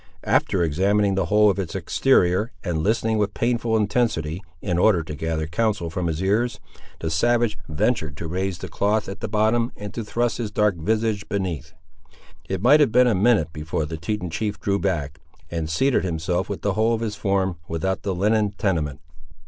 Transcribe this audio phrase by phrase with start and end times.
[0.25, 5.13] After examining the whole of its exterior, and listening with painful intensity, in order to
[5.15, 6.59] gather counsel from his ears,
[7.01, 10.75] the savage ventured to raise the cloth at the bottom, and to thrust his dark
[10.75, 11.73] visage beneath.
[12.49, 15.19] It might have been a minute before the Teton chief drew back,
[15.51, 19.01] and seated himself with the whole of his form without the linen tenement.